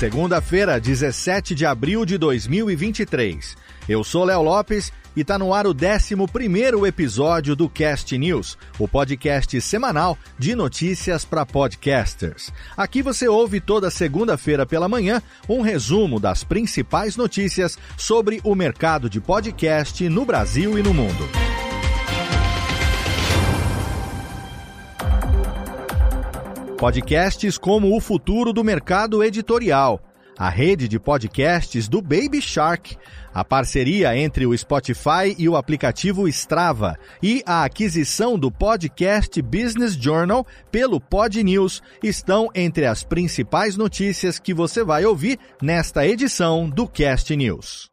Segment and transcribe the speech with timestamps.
[0.00, 3.54] Segunda-feira, 17 de abril de 2023.
[3.86, 6.14] Eu sou Léo Lopes e está no ar o 11
[6.86, 12.50] episódio do Cast News, o podcast semanal de notícias para podcasters.
[12.74, 19.10] Aqui você ouve toda segunda-feira pela manhã um resumo das principais notícias sobre o mercado
[19.10, 21.28] de podcast no Brasil e no mundo.
[26.80, 30.00] Podcasts como o futuro do mercado editorial,
[30.38, 32.96] a rede de podcasts do Baby Shark,
[33.34, 39.92] a parceria entre o Spotify e o aplicativo Strava e a aquisição do Podcast Business
[39.92, 46.66] Journal pelo Pod News estão entre as principais notícias que você vai ouvir nesta edição
[46.66, 47.90] do Cast News.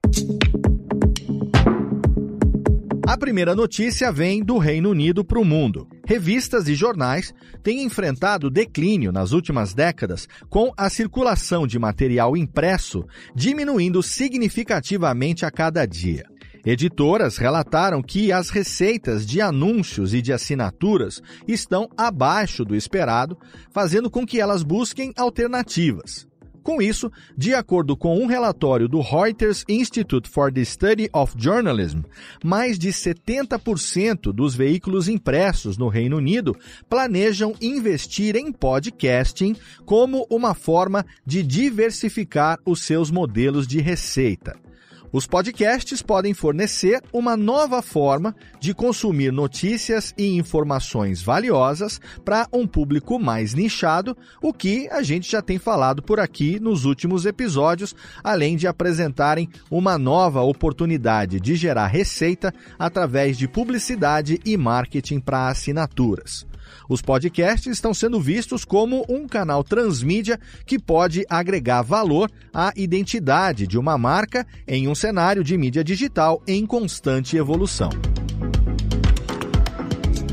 [3.06, 5.97] A primeira notícia vem do Reino Unido para o mundo.
[6.08, 13.06] Revistas e jornais têm enfrentado declínio nas últimas décadas, com a circulação de material impresso
[13.36, 16.26] diminuindo significativamente a cada dia.
[16.66, 23.38] Editoras relataram que as receitas de anúncios e de assinaturas estão abaixo do esperado,
[23.70, 26.27] fazendo com que elas busquem alternativas.
[26.68, 32.02] Com isso, de acordo com um relatório do Reuters Institute for the Study of Journalism,
[32.44, 36.54] mais de 70% dos veículos impressos no Reino Unido
[36.90, 44.67] planejam investir em podcasting como uma forma de diversificar os seus modelos de receita.
[45.12, 52.68] Os podcasts podem fornecer uma nova forma de consumir notícias e informações valiosas para um
[52.68, 57.96] público mais nichado, o que a gente já tem falado por aqui nos últimos episódios,
[58.24, 65.50] além de apresentarem uma nova oportunidade de gerar receita através de publicidade e marketing para
[65.50, 66.47] assinaturas.
[66.90, 73.68] Os podcasts estão sendo vistos como um canal transmídia que pode agregar valor à identidade
[73.68, 77.90] de uma marca em um cenário de mídia digital em constante evolução.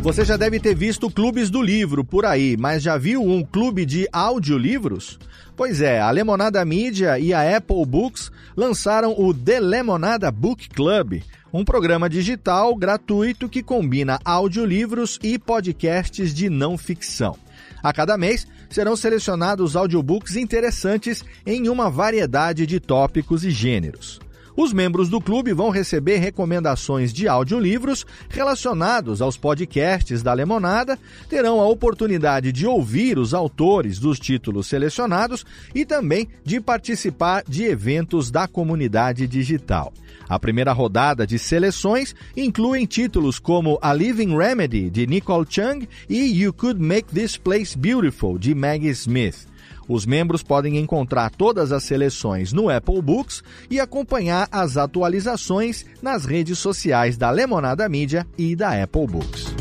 [0.05, 3.87] Você já deve ter visto clubes do livro por aí, mas já viu um clube
[3.87, 5.19] de audiolivros?
[5.57, 11.23] Pois é, a Lemonada Media e a Apple Books lançaram o The Lemonada Book Club,
[11.51, 17.35] um programa digital gratuito que combina audiolivros e podcasts de não ficção.
[17.83, 24.21] A cada mês serão selecionados audiobooks interessantes em uma variedade de tópicos e gêneros.
[24.57, 30.99] Os membros do clube vão receber recomendações de audiolivros relacionados aos podcasts da Lemonada,
[31.29, 35.45] terão a oportunidade de ouvir os autores dos títulos selecionados
[35.75, 39.93] e também de participar de eventos da comunidade digital.
[40.29, 46.43] A primeira rodada de seleções inclui títulos como A Living Remedy, de Nicole Chung, e
[46.43, 49.54] You Could Make This Place Beautiful, de Maggie Smith.
[49.89, 56.25] Os membros podem encontrar todas as seleções no Apple Books e acompanhar as atualizações nas
[56.25, 59.55] redes sociais da Lemonada Mídia e da Apple Books.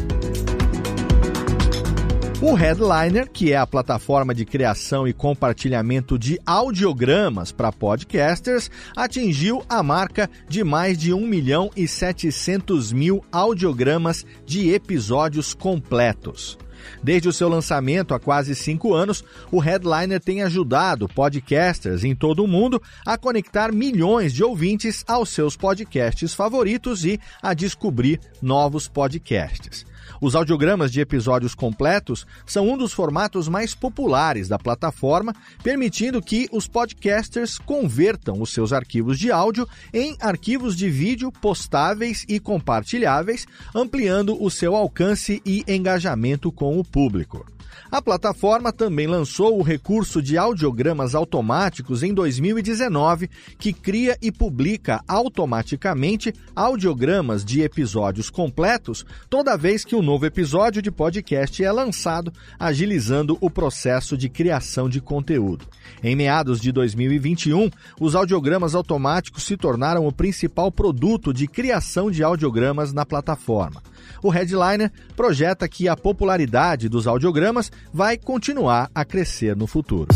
[2.46, 9.64] O Headliner, que é a plataforma de criação e compartilhamento de audiogramas para podcasters, atingiu
[9.70, 16.58] a marca de mais de 1 milhão e 700 mil audiogramas de episódios completos.
[17.02, 22.44] Desde o seu lançamento há quase cinco anos, o Headliner tem ajudado podcasters em todo
[22.44, 28.88] o mundo a conectar milhões de ouvintes aos seus podcasts favoritos e a descobrir novos
[28.88, 29.86] podcasts.
[30.24, 36.48] Os audiogramas de episódios completos são um dos formatos mais populares da plataforma, permitindo que
[36.50, 43.46] os podcasters convertam os seus arquivos de áudio em arquivos de vídeo postáveis e compartilháveis,
[43.76, 47.46] ampliando o seu alcance e engajamento com o público.
[47.92, 55.04] A plataforma também lançou o recurso de audiogramas automáticos em 2019, que cria e publica
[55.08, 62.32] automaticamente audiogramas de episódios completos toda vez que um novo episódio de podcast é lançado,
[62.60, 65.66] agilizando o processo de criação de conteúdo.
[66.04, 72.24] Em meados de 2021, os audiogramas automáticos se tornaram o principal produto de criação de
[72.24, 73.82] audiogramas na plataforma.
[74.22, 77.63] O Headliner projeta que a popularidade dos audiogramas
[77.94, 80.08] vai continuar a crescer no futuro.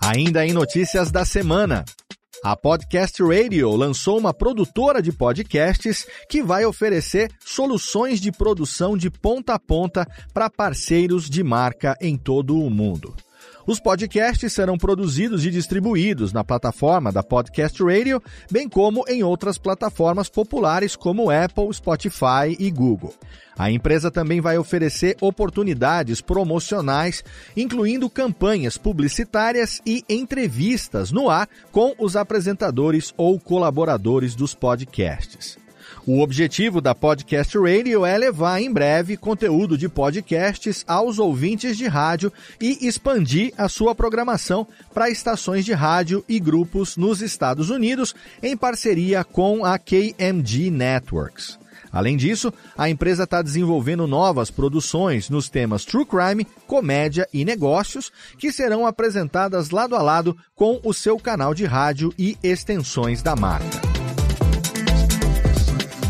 [0.00, 1.84] Ainda em notícias da semana.
[2.42, 9.10] A Podcast Radio lançou uma produtora de podcasts que vai oferecer soluções de produção de
[9.10, 13.14] ponta a ponta para parceiros de marca em todo o mundo.
[13.68, 18.18] Os podcasts serão produzidos e distribuídos na plataforma da Podcast Radio,
[18.50, 23.12] bem como em outras plataformas populares como Apple, Spotify e Google.
[23.58, 27.22] A empresa também vai oferecer oportunidades promocionais,
[27.54, 35.58] incluindo campanhas publicitárias e entrevistas no ar com os apresentadores ou colaboradores dos podcasts.
[36.06, 41.86] O objetivo da Podcast Radio é levar em breve conteúdo de podcasts aos ouvintes de
[41.86, 48.14] rádio e expandir a sua programação para estações de rádio e grupos nos Estados Unidos,
[48.42, 51.58] em parceria com a KMG Networks.
[51.92, 58.12] Além disso, a empresa está desenvolvendo novas produções nos temas True Crime, comédia e negócios,
[58.38, 63.34] que serão apresentadas lado a lado com o seu canal de rádio e extensões da
[63.34, 63.97] marca.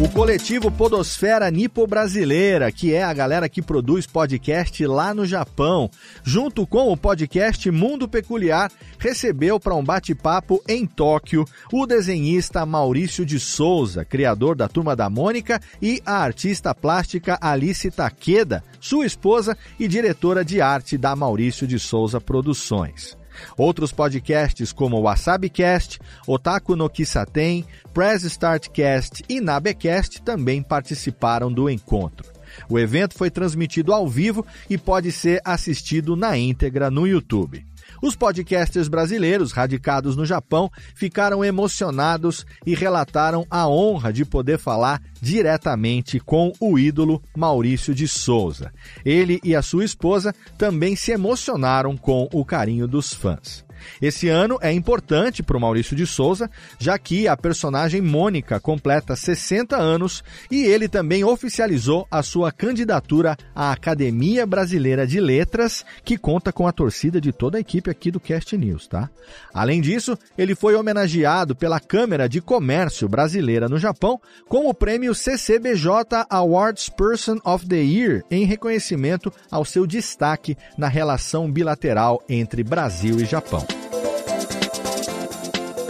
[0.00, 5.90] O coletivo Podosfera Nipo Brasileira, que é a galera que produz podcast lá no Japão,
[6.22, 13.26] junto com o podcast Mundo Peculiar, recebeu para um bate-papo em Tóquio o desenhista Maurício
[13.26, 19.58] de Souza, criador da Turma da Mônica, e a artista plástica Alice Takeda, sua esposa
[19.80, 23.17] e diretora de arte da Maurício de Souza Produções.
[23.56, 31.68] Outros podcasts como o WasabiCast, Otaku no Kisaten, Press Startcast e Nabecast também participaram do
[31.68, 32.26] encontro.
[32.68, 37.64] O evento foi transmitido ao vivo e pode ser assistido na íntegra no YouTube.
[38.00, 45.02] Os podcasters brasileiros radicados no Japão ficaram emocionados e relataram a honra de poder falar
[45.20, 48.72] diretamente com o ídolo Maurício de Souza.
[49.04, 53.67] Ele e a sua esposa também se emocionaram com o carinho dos fãs.
[54.00, 59.14] Esse ano é importante para o Maurício de Souza, já que a personagem Mônica completa
[59.16, 66.16] 60 anos e ele também oficializou a sua candidatura à Academia Brasileira de Letras, que
[66.16, 69.10] conta com a torcida de toda a equipe aqui do Cast News, tá?
[69.52, 75.14] Além disso, ele foi homenageado pela Câmara de Comércio Brasileira no Japão com o prêmio
[75.14, 75.88] CCBJ
[76.30, 83.20] Awards Person of the Year em reconhecimento ao seu destaque na relação bilateral entre Brasil
[83.20, 83.66] e Japão.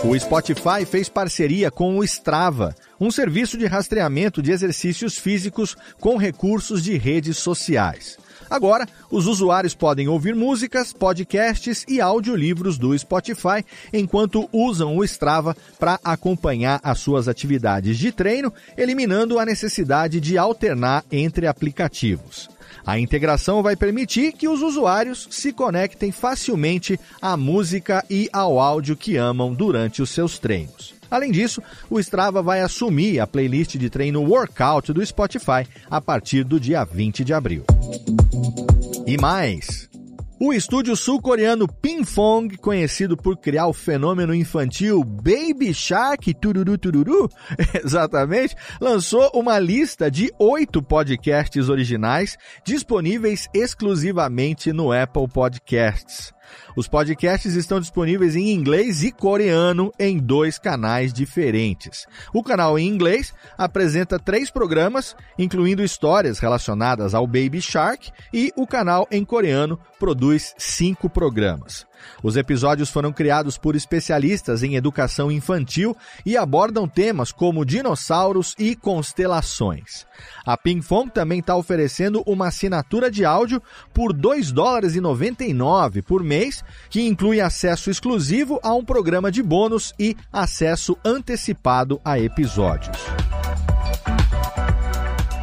[0.04, 6.16] O Spotify fez parceria com o Strava, um serviço de rastreamento de exercícios físicos com
[6.16, 8.16] recursos de redes sociais.
[8.50, 15.56] Agora, os usuários podem ouvir músicas, podcasts e audiolivros do Spotify enquanto usam o Strava
[15.78, 22.48] para acompanhar as suas atividades de treino, eliminando a necessidade de alternar entre aplicativos.
[22.86, 28.96] A integração vai permitir que os usuários se conectem facilmente à música e ao áudio
[28.96, 30.97] que amam durante os seus treinos.
[31.10, 36.44] Além disso, o Strava vai assumir a playlist de treino Workout do Spotify a partir
[36.44, 37.64] do dia 20 de abril.
[39.06, 39.88] E mais,
[40.40, 47.28] o estúdio sul-coreano Pinfong, conhecido por criar o fenômeno infantil Baby Shark Tururu Tururu,
[47.82, 56.32] exatamente, lançou uma lista de oito podcasts originais disponíveis exclusivamente no Apple Podcasts.
[56.76, 62.06] Os podcasts estão disponíveis em inglês e coreano em dois canais diferentes.
[62.32, 68.66] O canal em inglês apresenta três programas, incluindo histórias relacionadas ao Baby Shark, e o
[68.66, 71.87] canal em coreano produz cinco programas.
[72.22, 78.74] Os episódios foram criados por especialistas em educação infantil e abordam temas como dinossauros e
[78.74, 80.06] constelações.
[80.44, 83.62] A Pingfong também está oferecendo uma assinatura de áudio
[83.92, 89.42] por 2 dólares e 99 por mês, que inclui acesso exclusivo a um programa de
[89.42, 92.98] bônus e acesso antecipado a episódios.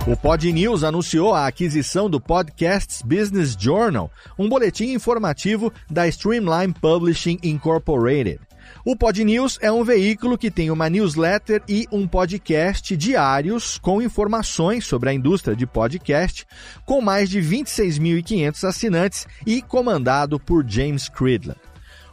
[0.07, 6.71] O Pod News anunciou a aquisição do Podcasts Business Journal, um boletim informativo da Streamline
[6.79, 8.39] Publishing Incorporated.
[8.85, 13.99] O Pod News é um veículo que tem uma newsletter e um podcast diários com
[13.99, 16.45] informações sobre a indústria de podcast,
[16.85, 21.59] com mais de 26.500 assinantes e comandado por James Cridland.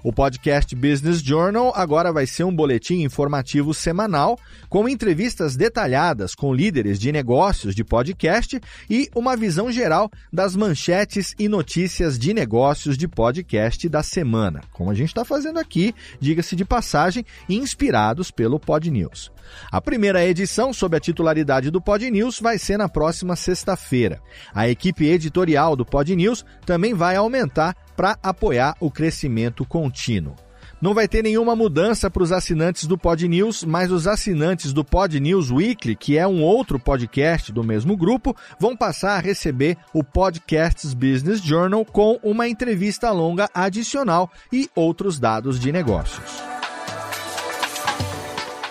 [0.04, 4.36] O podcast Business Journal agora vai ser um boletim informativo semanal
[4.68, 11.34] com entrevistas detalhadas com líderes de negócios de podcast e uma visão geral das manchetes
[11.38, 16.56] e notícias de negócios de podcast da semana, como a gente está fazendo aqui, diga-se
[16.56, 19.30] de passagem, inspirados pelo Pod News.
[19.70, 24.20] A primeira edição, sob a titularidade do Pod News, vai ser na próxima sexta-feira.
[24.54, 30.34] A equipe editorial do Pod News também vai aumentar para apoiar o crescimento contínuo.
[30.82, 34.84] Não vai ter nenhuma mudança para os assinantes do Pod News, mas os assinantes do
[34.84, 39.76] Pod News Weekly, que é um outro podcast do mesmo grupo, vão passar a receber
[39.94, 46.51] o Podcasts Business Journal com uma entrevista longa adicional e outros dados de negócios.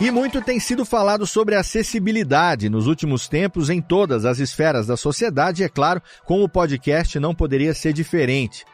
[0.02, 4.98] E muito tem sido falado sobre acessibilidade nos últimos tempos em todas as esferas da
[4.98, 8.66] sociedade, e é claro, com o podcast não poderia ser diferente.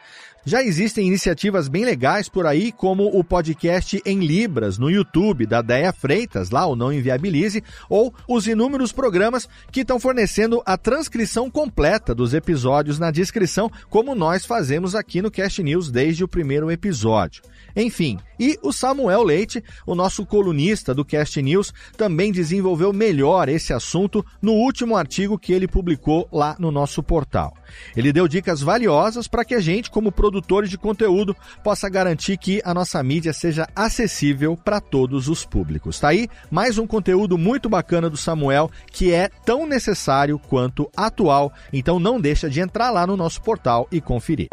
[0.46, 5.60] Já existem iniciativas bem legais por aí, como o podcast em Libras no YouTube da
[5.60, 11.50] Deia Freitas, lá o Não Inviabilize, ou os inúmeros programas que estão fornecendo a transcrição
[11.50, 16.70] completa dos episódios na descrição, como nós fazemos aqui no Cast News desde o primeiro
[16.70, 17.42] episódio.
[17.76, 23.72] Enfim, e o Samuel Leite, o nosso colunista do Cast News, também desenvolveu melhor esse
[23.72, 27.54] assunto no último artigo que ele publicou lá no nosso portal.
[27.96, 32.62] Ele deu dicas valiosas para que a gente, como produtores de conteúdo, possa garantir que
[32.64, 35.98] a nossa mídia seja acessível para todos os públicos.
[35.98, 41.52] Tá aí mais um conteúdo muito bacana do Samuel que é tão necessário quanto atual,
[41.72, 44.48] então não deixa de entrar lá no nosso portal e conferir.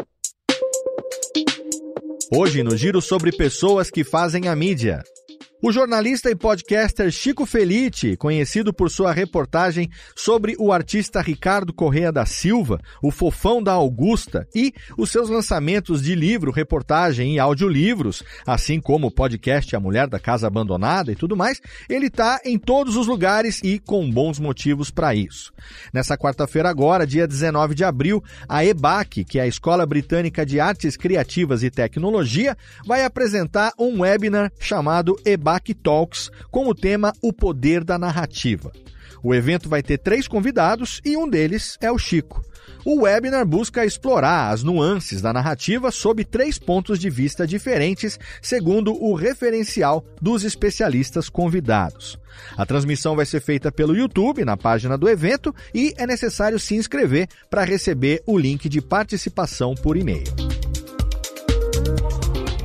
[2.30, 5.04] Hoje no giro sobre pessoas que fazem a mídia.
[5.66, 12.12] O jornalista e podcaster Chico Felite, conhecido por sua reportagem sobre o artista Ricardo Correa
[12.12, 18.22] da Silva, o fofão da Augusta, e os seus lançamentos de livro, reportagem e audiolivros,
[18.46, 22.60] assim como o podcast A Mulher da Casa Abandonada e tudo mais, ele está em
[22.60, 25.52] todos os lugares e com bons motivos para isso.
[25.92, 30.60] Nessa quarta-feira agora, dia 19 de abril, a EBAC, que é a Escola Britânica de
[30.60, 32.56] Artes Criativas e Tecnologia,
[32.86, 38.72] vai apresentar um webinar chamado EBAC Talks com o tema O Poder da Narrativa.
[39.22, 42.44] O evento vai ter três convidados e um deles é o Chico.
[42.84, 48.94] O webinar busca explorar as nuances da narrativa sob três pontos de vista diferentes, segundo
[48.94, 52.18] o referencial dos especialistas convidados.
[52.56, 56.76] A transmissão vai ser feita pelo YouTube, na página do evento, e é necessário se
[56.76, 60.65] inscrever para receber o link de participação por e-mail.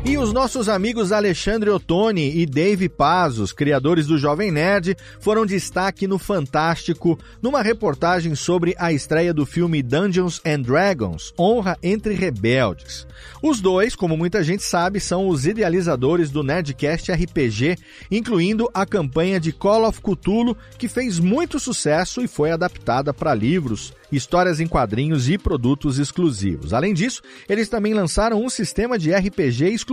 [0.04, 6.08] E os nossos amigos Alexandre Ottoni e Dave Pazos, criadores do Jovem Nerd, foram destaque
[6.08, 13.06] no Fantástico numa reportagem sobre a estreia do filme Dungeons and Dragons Honra entre Rebeldes.
[13.44, 17.78] Os dois, como muita gente sabe, são os idealizadores do Nerdcast RPG,
[18.10, 23.36] incluindo a campanha de Call of Cthulhu, que fez muito sucesso e foi adaptada para
[23.36, 26.74] livros histórias em quadrinhos e produtos exclusivos.
[26.74, 29.91] Além disso, eles também lançaram um sistema de RPG exclusivo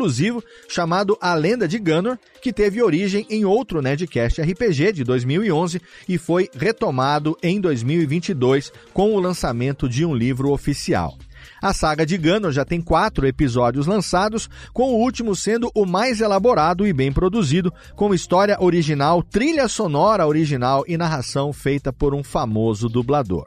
[0.69, 6.19] chamado A Lenda de Gunner, que teve origem em outro Nerdcast RPG de 2011 e
[6.19, 11.17] foi retomado em 2022 com o lançamento de um livro oficial.
[11.61, 16.21] A saga de Gunner já tem quatro episódios lançados, com o último sendo o mais
[16.21, 22.23] elaborado e bem produzido, com história original, trilha sonora original e narração feita por um
[22.23, 23.47] famoso dublador.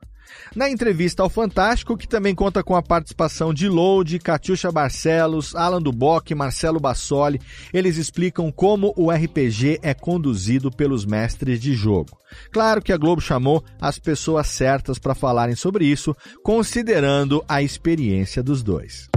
[0.56, 5.82] Na entrevista ao Fantástico, que também conta com a participação de Load, Catiuxa Barcelos, Alan
[5.82, 7.40] Duboc, Marcelo Bassoli,
[7.74, 12.18] eles explicam como o RPG é conduzido pelos mestres de jogo.
[12.52, 18.44] Claro que a Globo chamou as pessoas certas para falarem sobre isso, considerando a experiência
[18.44, 19.10] dos dois.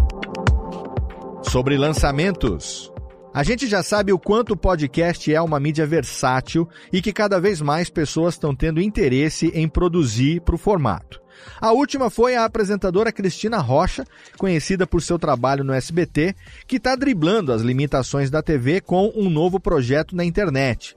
[1.43, 2.94] Sobre lançamentos.
[3.35, 7.41] A gente já sabe o quanto o podcast é uma mídia versátil e que cada
[7.41, 11.21] vez mais pessoas estão tendo interesse em produzir para o formato.
[11.61, 14.05] A última foi a apresentadora Cristina Rocha,
[14.39, 16.33] conhecida por seu trabalho no SBT,
[16.65, 20.95] que está driblando as limitações da TV com um novo projeto na internet.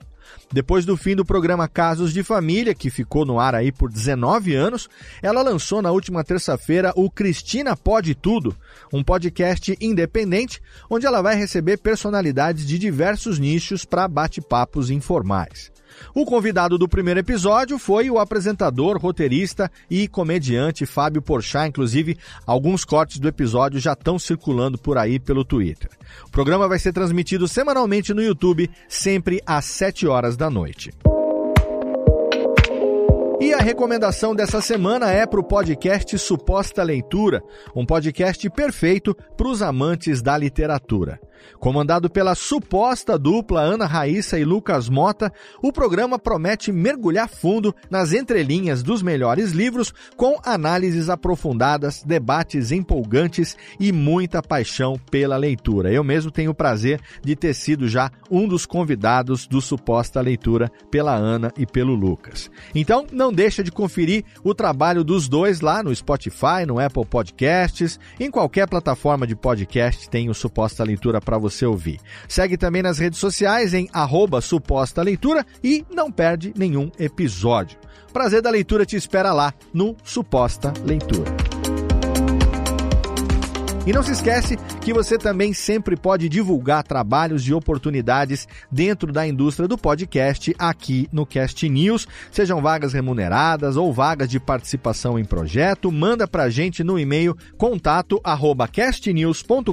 [0.52, 4.54] Depois do fim do programa Casos de Família, que ficou no ar aí por 19
[4.54, 4.88] anos,
[5.22, 8.56] ela lançou na última terça-feira o Cristina Pode Tudo,
[8.92, 15.70] um podcast independente onde ela vai receber personalidades de diversos nichos para bate-papos informais.
[16.14, 21.68] O convidado do primeiro episódio foi o apresentador, roteirista e comediante Fábio Porchat.
[21.68, 25.90] Inclusive, alguns cortes do episódio já estão circulando por aí pelo Twitter.
[26.26, 30.92] O programa vai ser transmitido semanalmente no YouTube, sempre às 7 horas da noite.
[33.40, 37.40] E a recomendação dessa semana é para o podcast Suposta Leitura,
[37.74, 41.20] um podcast perfeito para os amantes da literatura.
[41.58, 48.12] Comandado pela suposta dupla Ana Raíssa e Lucas Mota, o programa promete mergulhar fundo nas
[48.12, 55.92] entrelinhas dos melhores livros com análises aprofundadas, debates empolgantes e muita paixão pela leitura.
[55.92, 60.70] Eu mesmo tenho o prazer de ter sido já um dos convidados do Suposta Leitura
[60.90, 62.50] pela Ana e pelo Lucas.
[62.74, 67.98] Então, não deixa de conferir o trabalho dos dois lá no Spotify, no Apple Podcasts,
[68.18, 72.00] em qualquer plataforma de podcast tem o Suposta Leitura para você ouvir.
[72.28, 77.78] Segue também nas redes sociais em arroba suposta leitura e não perde nenhum episódio.
[78.12, 81.57] Prazer da leitura te espera lá no Suposta Leitura.
[83.88, 89.26] E não se esquece que você também sempre pode divulgar trabalhos e oportunidades dentro da
[89.26, 95.24] indústria do podcast aqui no Cast News, sejam vagas remuneradas ou vagas de participação em
[95.24, 99.72] projeto, manda pra gente no e-mail contato@castnews.com.br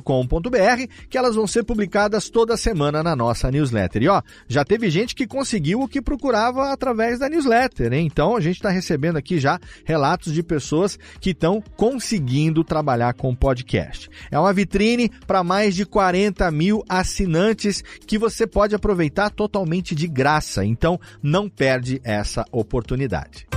[1.09, 4.01] que elas vão ser publicadas toda semana na nossa newsletter.
[4.01, 8.05] E ó, já teve gente que conseguiu o que procurava através da newsletter, hein?
[8.05, 13.35] Então a gente está recebendo aqui já relatos de pessoas que estão conseguindo trabalhar com
[13.35, 14.04] podcast.
[14.29, 20.07] É uma vitrine para mais de 40 mil assinantes que você pode aproveitar totalmente de
[20.07, 20.65] graça.
[20.65, 23.47] Então, não perde essa oportunidade.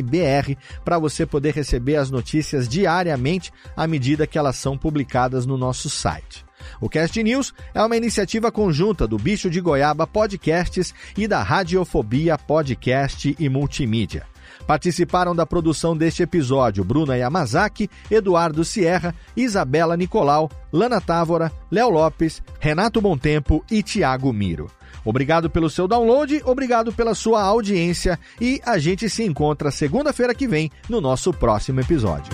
[0.04, 5.58] BR para você poder receber as notícias diariamente à medida que elas são publicadas no
[5.58, 6.46] nosso site.
[6.82, 12.38] O Cast News é uma iniciativa conjunta do Bicho de Goiaba Podcasts e da Radiofobia
[12.38, 14.35] Podcast e Multimídia.
[14.65, 22.41] Participaram da produção deste episódio Bruna Yamazaki, Eduardo Sierra, Isabela Nicolau, Lana Távora, Léo Lopes,
[22.60, 24.70] Renato Montempo e Tiago Miro.
[25.04, 30.48] Obrigado pelo seu download, obrigado pela sua audiência e a gente se encontra segunda-feira que
[30.48, 32.34] vem no nosso próximo episódio.